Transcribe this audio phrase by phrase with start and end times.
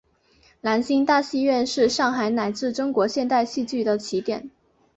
[0.61, 4.49] 兰心大戏院是上海乃至中国现代戏剧的起点。